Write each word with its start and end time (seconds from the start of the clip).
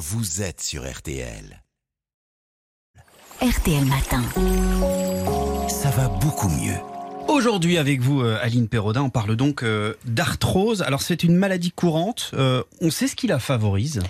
vous 0.00 0.40
êtes 0.40 0.62
sur 0.62 0.90
RTL. 0.90 1.62
RTL 3.42 3.84
Matin. 3.84 4.22
Ça 5.68 5.90
va 5.90 6.08
beaucoup 6.08 6.48
mieux. 6.48 6.78
Aujourd'hui 7.28 7.76
avec 7.76 8.00
vous, 8.00 8.22
euh, 8.22 8.38
Aline 8.40 8.66
Perrodin, 8.66 9.02
on 9.02 9.10
parle 9.10 9.36
donc 9.36 9.62
euh, 9.62 9.92
d'arthrose. 10.06 10.80
Alors 10.80 11.02
c'est 11.02 11.22
une 11.22 11.36
maladie 11.36 11.70
courante. 11.70 12.30
Euh, 12.32 12.62
on 12.80 12.90
sait 12.90 13.08
ce 13.08 13.14
qui 13.14 13.26
la 13.26 13.38
favorise 13.38 14.00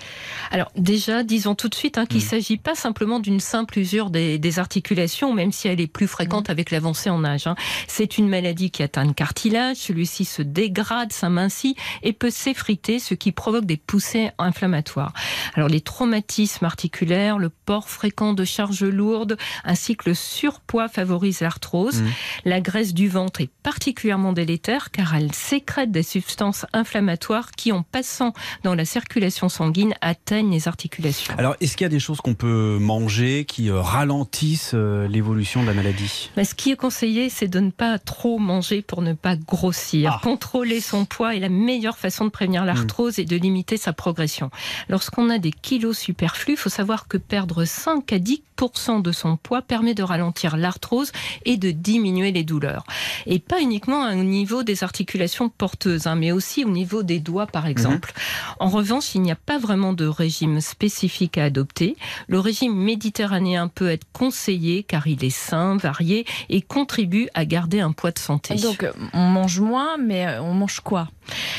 Alors 0.51 0.71
déjà, 0.75 1.23
disons 1.23 1.55
tout 1.55 1.69
de 1.69 1.75
suite 1.75 1.97
hein, 1.97 2.05
qu'il 2.05 2.19
ne 2.19 2.25
Mm. 2.25 2.27
s'agit 2.29 2.57
pas 2.57 2.75
simplement 2.75 3.19
d'une 3.19 3.39
simple 3.39 3.79
usure 3.79 4.09
des, 4.09 4.37
des 4.37 4.59
articulations, 4.59 5.33
même 5.33 5.51
si 5.53 5.67
elle 5.69 5.79
est 5.79 5.87
plus 5.87 6.07
fréquente 6.07 6.49
Mm. 6.49 6.51
avec 6.51 6.71
l'avancée 6.71 7.09
en 7.09 7.23
âge. 7.23 7.47
hein. 7.47 7.55
C'est 7.87 8.17
une 8.17 8.27
maladie 8.27 8.69
qui 8.69 8.83
atteint 8.83 9.05
le 9.05 9.13
cartilage, 9.13 9.77
celui-ci 9.77 10.25
se 10.25 10.41
dégrade, 10.41 11.13
s'amincit 11.13 11.75
et 12.03 12.11
peut 12.13 12.29
s'effriter, 12.29 12.99
ce 12.99 13.13
qui 13.13 13.31
provoque 13.31 13.65
des 13.65 13.77
poussées 13.77 14.31
inflammatoires. 14.37 15.13
Alors 15.55 15.69
les 15.69 15.81
traumatismes 15.81 16.65
articulaires, 16.65 17.37
le 17.37 17.49
port 17.49 17.87
fréquent 17.89 18.33
de 18.33 18.43
charges 18.43 18.83
lourdes, 18.83 19.37
ainsi 19.63 19.95
que 19.95 20.09
le 20.09 20.15
surpoids 20.15 20.89
favorisent 20.89 21.41
l'arthrose. 21.41 22.01
Mm. 22.01 22.07
La 22.45 22.59
graisse 22.61 22.93
du 22.93 23.07
ventre 23.07 23.39
est 23.41 23.49
particulièrement 23.63 24.33
délétère 24.33 24.91
car 24.91 25.15
elle 25.15 25.31
sécrète 25.33 25.91
des 25.91 26.03
substances 26.03 26.65
inflammatoires 26.73 27.51
qui, 27.51 27.71
en 27.71 27.83
passant 27.83 28.33
dans 28.63 28.75
la 28.75 28.83
circulation 28.85 29.47
sanguine, 29.47 29.93
atteignent 30.01 30.40
les 30.49 30.67
articulations. 30.67 31.33
Alors 31.37 31.55
est-ce 31.61 31.77
qu'il 31.77 31.85
y 31.85 31.85
a 31.85 31.89
des 31.89 31.99
choses 31.99 32.21
qu'on 32.21 32.33
peut 32.33 32.77
manger 32.79 33.45
qui 33.45 33.69
euh, 33.69 33.81
ralentissent 33.81 34.71
euh, 34.73 35.07
l'évolution 35.07 35.61
de 35.61 35.67
la 35.67 35.73
maladie? 35.73 36.31
Mais 36.37 36.45
ce 36.45 36.55
qui 36.55 36.71
est 36.71 36.75
conseillé, 36.75 37.29
c'est 37.29 37.47
de 37.47 37.59
ne 37.59 37.71
pas 37.71 37.99
trop 37.99 38.39
manger 38.39 38.81
pour 38.81 39.01
ne 39.01 39.13
pas 39.13 39.35
grossir. 39.35 40.13
Ah. 40.15 40.21
Contrôler 40.23 40.81
son 40.81 41.05
poids 41.05 41.35
est 41.35 41.39
la 41.39 41.49
meilleure 41.49 41.97
façon 41.97 42.25
de 42.25 42.29
prévenir 42.29 42.65
l'arthrose 42.65 43.19
et 43.19 43.25
de 43.25 43.35
limiter 43.35 43.77
sa 43.77 43.93
progression. 43.93 44.49
Lorsqu'on 44.89 45.29
a 45.29 45.37
des 45.37 45.51
kilos 45.51 45.97
superflus, 45.97 46.53
il 46.53 46.57
faut 46.57 46.69
savoir 46.69 47.07
que 47.07 47.17
perdre 47.17 47.65
5 47.65 48.11
à 48.13 48.17
10% 48.17 49.01
de 49.01 49.11
son 49.11 49.37
poids 49.37 49.61
permet 49.61 49.93
de 49.93 50.03
ralentir 50.03 50.57
l'arthrose 50.57 51.11
et 51.45 51.57
de 51.57 51.71
diminuer 51.71 52.31
les 52.31 52.43
douleurs. 52.43 52.83
Et 53.25 53.39
pas 53.39 53.61
uniquement 53.61 54.09
au 54.11 54.23
niveau 54.23 54.63
des 54.63 54.83
articulations 54.83 55.49
porteuses, 55.49 56.07
hein, 56.07 56.15
mais 56.15 56.31
aussi 56.31 56.63
au 56.63 56.69
niveau 56.69 57.03
des 57.03 57.19
doigts, 57.19 57.47
par 57.47 57.67
exemple. 57.67 58.13
En 58.59 58.69
revanche, 58.69 59.15
il 59.15 59.21
n'y 59.21 59.31
a 59.31 59.35
pas 59.35 59.57
vraiment 59.57 59.93
de 59.93 60.05
régime 60.05 60.30
spécifique 60.61 61.37
à 61.37 61.45
adopter. 61.45 61.95
Le 62.27 62.39
régime 62.39 62.75
méditerranéen 62.75 63.67
peut 63.67 63.89
être 63.89 64.05
conseillé 64.13 64.83
car 64.83 65.07
il 65.07 65.23
est 65.23 65.29
sain, 65.29 65.77
varié 65.77 66.25
et 66.49 66.61
contribue 66.61 67.27
à 67.33 67.45
garder 67.45 67.79
un 67.79 67.91
poids 67.91 68.11
de 68.11 68.19
santé. 68.19 68.55
Donc 68.55 68.85
on 69.13 69.27
mange 69.27 69.59
moins, 69.59 69.97
mais 69.97 70.25
euh, 70.25 70.41
on 70.41 70.53
mange 70.53 70.79
quoi? 70.79 71.09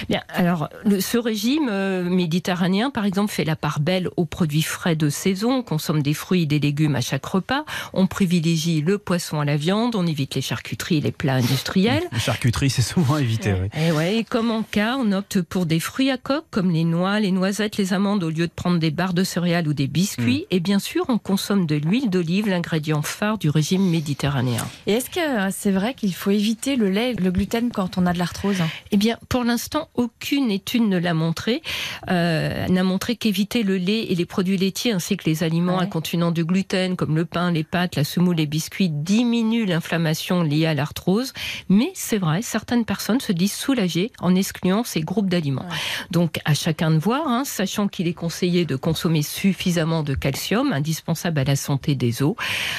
Bien, 0.08 0.22
alors, 0.28 0.68
le- 0.84 1.00
ce 1.00 1.18
régime 1.18 1.68
euh, 1.70 2.02
méditerranéen, 2.04 2.90
par 2.90 3.04
exemple, 3.04 3.32
fait 3.32 3.44
la 3.44 3.56
part 3.56 3.80
belle 3.80 4.08
aux 4.16 4.24
produits 4.24 4.62
frais 4.62 4.96
de 4.96 5.08
saison. 5.08 5.58
On 5.58 5.62
consomme 5.62 6.02
des 6.02 6.14
fruits 6.14 6.42
et 6.42 6.46
des 6.46 6.58
légumes 6.58 6.96
à 6.96 7.00
chaque 7.00 7.24
repas. 7.24 7.64
On 7.92 8.06
privilégie 8.06 8.80
le 8.80 8.98
poisson 8.98 9.40
à 9.40 9.44
la 9.44 9.56
viande. 9.56 9.94
On 9.96 10.06
évite 10.06 10.34
les 10.34 10.40
charcuteries 10.42 10.98
et 10.98 11.00
les 11.00 11.12
plats 11.12 11.34
industriels. 11.34 12.02
La 12.12 12.18
charcuterie, 12.18 12.70
c'est 12.70 12.82
souvent 12.82 13.16
évité. 13.18 13.52
oui. 13.54 13.68
Et, 13.80 13.92
ouais, 13.92 14.16
et 14.18 14.24
comme 14.24 14.50
en 14.50 14.62
cas, 14.62 14.96
on 14.98 15.12
opte 15.12 15.40
pour 15.42 15.66
des 15.66 15.80
fruits 15.80 16.10
à 16.10 16.16
coque 16.18 16.44
comme 16.50 16.70
les 16.70 16.84
noix, 16.84 17.20
les 17.20 17.32
noisettes, 17.32 17.76
les 17.76 17.92
amandes 17.92 18.22
au 18.24 18.30
lieu 18.30 18.46
de 18.46 18.52
prendre 18.54 18.78
des 18.78 18.90
barres 18.90 19.14
de 19.14 19.24
céréales 19.24 19.68
ou 19.68 19.74
des 19.74 19.86
biscuits. 19.86 20.46
Et 20.50 20.60
bien 20.60 20.78
sûr, 20.78 21.04
on 21.08 21.18
consomme 21.18 21.66
de 21.66 21.76
l'huile 21.76 22.10
d'olive, 22.10 22.48
l'ingrédient 22.48 23.02
phare 23.02 23.38
du 23.38 23.48
régime 23.50 23.88
méditerranéen. 23.88 24.66
Et 24.86 24.92
est-ce 24.94 25.10
que 25.10 25.20
euh, 25.20 25.48
c'est 25.50 25.70
vrai 25.70 25.94
qu'il 25.94 26.14
faut 26.14 26.30
éviter 26.30 26.76
le 26.76 26.90
lait, 26.90 27.14
le 27.14 27.30
gluten 27.30 27.70
quand 27.70 27.98
on 27.98 28.06
a 28.06 28.12
de 28.12 28.18
l'arthrose? 28.18 28.56
Eh 28.90 28.96
bien, 28.96 29.16
pour 29.28 29.44
l'instant, 29.44 29.61
aucune 29.94 30.50
étude 30.50 30.82
ne 30.82 30.98
l'a 30.98 31.14
montré. 31.14 31.62
Euh, 32.10 32.66
n'a 32.68 32.82
montré 32.84 33.16
qu'éviter 33.16 33.62
le 33.62 33.76
lait 33.76 34.04
et 34.04 34.14
les 34.14 34.26
produits 34.26 34.56
laitiers 34.56 34.92
ainsi 34.92 35.16
que 35.16 35.24
les 35.28 35.42
aliments 35.42 35.76
Ouais. 35.76 35.84
à 35.84 35.86
contenant 35.86 36.30
du 36.32 36.44
gluten 36.44 36.96
comme 36.96 37.16
le 37.16 37.24
pain, 37.24 37.50
les 37.50 37.64
pâtes, 37.64 37.96
la 37.96 38.04
semoule, 38.04 38.36
les 38.36 38.46
biscuits 38.46 38.88
diminue 38.90 39.64
l'inflammation 39.66 40.42
liée 40.42 40.66
à 40.66 40.74
l'arthrose. 40.74 41.32
Mais 41.68 41.90
c'est 41.94 42.18
vrai, 42.18 42.42
certaines 42.42 42.84
personnes 42.84 43.20
se 43.20 43.32
disent 43.32 43.52
soulagées 43.54 44.10
en 44.20 44.34
excluant 44.34 44.84
ces 44.84 45.00
groupes 45.00 45.28
d'aliments. 45.28 45.62
Ouais. 45.62 45.76
Donc, 46.10 46.40
à 46.44 46.54
chacun 46.54 46.90
de 46.90 46.98
voir, 46.98 47.26
hein, 47.28 47.44
sachant 47.44 47.88
qu'il 47.88 48.08
est 48.08 48.14
conseillé 48.14 48.64
de 48.64 48.76
consommer 48.76 49.22
suffisamment 49.22 50.02
de 50.02 50.14
calcium, 50.14 50.72
indispensable 50.72 51.40
à 51.40 51.44
la 51.44 51.56
santé 51.56 51.94
des 51.94 52.22
os. 52.22 52.34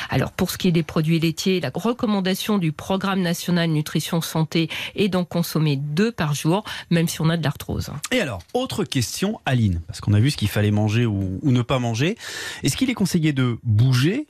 Alors, 0.09 0.31
pour 0.31 0.49
ce 0.51 0.57
qui 0.57 0.67
est 0.67 0.71
des 0.71 0.83
produits 0.83 1.19
laitiers, 1.19 1.59
la 1.59 1.71
recommandation 1.73 2.57
du 2.57 2.71
Programme 2.71 3.21
national 3.21 3.69
nutrition 3.69 4.21
santé 4.21 4.69
est 4.95 5.07
d'en 5.09 5.23
consommer 5.25 5.77
deux 5.77 6.11
par 6.11 6.33
jour, 6.33 6.62
même 6.89 7.07
si 7.07 7.21
on 7.21 7.29
a 7.29 7.37
de 7.37 7.43
l'arthrose. 7.43 7.91
Et 8.11 8.19
alors, 8.19 8.41
autre 8.53 8.83
question, 8.83 9.39
Aline, 9.45 9.81
parce 9.87 10.01
qu'on 10.01 10.13
a 10.13 10.19
vu 10.19 10.31
ce 10.31 10.37
qu'il 10.37 10.47
fallait 10.47 10.71
manger 10.71 11.05
ou, 11.05 11.39
ou 11.41 11.51
ne 11.51 11.61
pas 11.61 11.79
manger. 11.79 12.17
Est-ce 12.63 12.77
qu'il 12.77 12.89
est 12.89 12.95
conseillé 12.95 13.33
de 13.33 13.57
bouger 13.63 14.27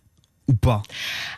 ou 0.50 0.54
pas 0.54 0.82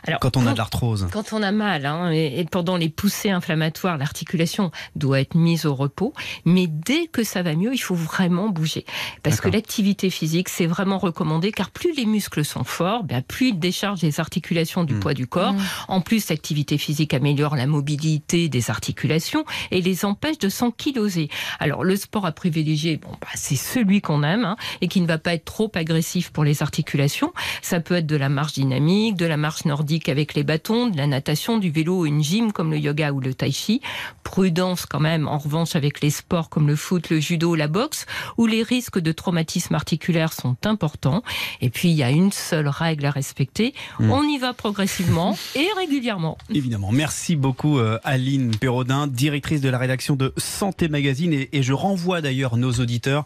Alors, 0.04 0.18
quand 0.20 0.36
on 0.36 0.46
a 0.46 0.52
de 0.52 0.58
l'arthrose 0.58 1.06
Quand 1.12 1.32
on 1.32 1.42
a 1.42 1.52
mal, 1.52 1.86
hein, 1.86 2.10
et, 2.10 2.40
et 2.40 2.44
pendant 2.44 2.76
les 2.76 2.88
poussées 2.88 3.30
inflammatoires, 3.30 3.98
l'articulation 3.98 4.72
doit 4.96 5.20
être 5.20 5.34
mise 5.36 5.64
au 5.64 5.74
repos. 5.74 6.12
Mais 6.44 6.66
dès 6.66 7.06
que 7.06 7.22
ça 7.22 7.42
va 7.42 7.54
mieux, 7.54 7.72
il 7.72 7.78
faut 7.78 7.94
vraiment 7.94 8.48
bouger. 8.48 8.84
Parce 9.22 9.40
que 9.40 9.48
l'activité 9.48 10.10
physique, 10.10 10.48
c'est 10.48 10.66
vraiment 10.66 10.98
recommandé, 10.98 11.52
car 11.52 11.70
plus 11.70 11.94
les 11.94 12.06
muscles 12.06 12.44
sont 12.44 12.64
forts, 12.64 13.04
ben, 13.04 13.22
plus 13.22 13.50
ils 13.50 13.58
déchargent 13.58 14.02
les 14.02 14.18
articulations 14.18 14.82
du 14.84 14.94
Mm. 14.94 15.00
poids 15.00 15.14
du 15.14 15.26
corps. 15.26 15.52
Mm. 15.52 15.60
En 15.88 16.00
plus, 16.00 16.28
l'activité 16.30 16.78
physique 16.78 17.14
améliore 17.14 17.54
la 17.54 17.66
mobilité 17.66 18.48
des 18.48 18.70
articulations 18.70 19.44
et 19.70 19.80
les 19.82 20.04
empêche 20.04 20.38
de 20.38 20.48
s'ankyloser. 20.48 21.28
Alors, 21.60 21.84
le 21.84 21.96
sport 21.96 22.26
à 22.26 22.32
privilégier, 22.32 22.96
bon, 22.96 23.10
bah, 23.20 23.28
c'est 23.34 23.56
celui 23.56 24.00
qu'on 24.00 24.22
aime 24.22 24.44
hein, 24.44 24.56
et 24.80 24.88
qui 24.88 25.00
ne 25.00 25.06
va 25.06 25.18
pas 25.18 25.34
être 25.34 25.44
trop 25.44 25.70
agressif 25.74 26.30
pour 26.30 26.44
les 26.44 26.62
articulations. 26.62 27.32
Ça 27.62 27.80
peut 27.80 27.94
être 27.94 28.06
de 28.06 28.16
la 28.16 28.28
marche 28.28 28.54
dynamique, 28.54 28.95
de 28.96 29.26
la 29.26 29.36
marche 29.36 29.64
nordique 29.64 30.08
avec 30.08 30.34
les 30.34 30.42
bâtons, 30.42 30.88
de 30.88 30.96
la 30.96 31.06
natation, 31.06 31.58
du 31.58 31.70
vélo 31.70 32.00
ou 32.00 32.06
une 32.06 32.22
gym 32.22 32.52
comme 32.52 32.70
le 32.70 32.78
yoga 32.78 33.12
ou 33.12 33.20
le 33.20 33.34
tai 33.34 33.50
chi. 33.52 33.80
Prudence 34.24 34.86
quand 34.86 35.00
même, 35.00 35.28
en 35.28 35.38
revanche, 35.38 35.76
avec 35.76 36.00
les 36.00 36.10
sports 36.10 36.48
comme 36.48 36.66
le 36.66 36.76
foot, 36.76 37.10
le 37.10 37.20
judo, 37.20 37.54
la 37.54 37.68
boxe, 37.68 38.06
où 38.38 38.46
les 38.46 38.62
risques 38.62 38.98
de 38.98 39.12
traumatisme 39.12 39.74
articulaire 39.74 40.32
sont 40.32 40.56
importants. 40.64 41.22
Et 41.60 41.70
puis, 41.70 41.90
il 41.90 41.94
y 41.94 42.02
a 42.02 42.10
une 42.10 42.32
seule 42.32 42.68
règle 42.68 43.06
à 43.06 43.10
respecter. 43.10 43.74
Mm. 44.00 44.10
On 44.10 44.22
y 44.24 44.38
va 44.38 44.52
progressivement 44.52 45.36
et 45.54 45.68
régulièrement. 45.76 46.38
Évidemment. 46.52 46.90
Merci 46.92 47.36
beaucoup 47.36 47.78
euh, 47.78 47.98
Aline 48.04 48.50
Perrodin, 48.56 49.06
directrice 49.06 49.60
de 49.60 49.68
la 49.68 49.78
rédaction 49.78 50.16
de 50.16 50.32
Santé 50.36 50.88
Magazine. 50.88 51.32
Et, 51.32 51.48
et 51.52 51.62
je 51.62 51.72
renvoie 51.72 52.20
d'ailleurs 52.20 52.56
nos 52.56 52.72
auditeurs 52.72 53.24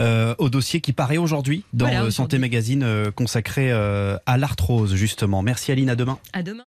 euh, 0.00 0.34
au 0.38 0.48
dossier 0.48 0.80
qui 0.80 0.92
paraît 0.92 1.18
aujourd'hui 1.18 1.64
dans 1.72 1.86
Voilà, 1.86 2.04
euh, 2.04 2.10
Santé. 2.10 2.38
Magazine 2.38 2.82
euh, 2.82 3.10
consacré 3.10 3.70
euh, 3.70 4.16
à 4.26 4.38
l'arthrose, 4.38 4.94
justement. 5.08 5.42
Merci 5.42 5.72
Aline, 5.72 5.90
à 5.90 5.96
demain. 5.96 6.18
À 6.32 6.42
demain. 6.42 6.64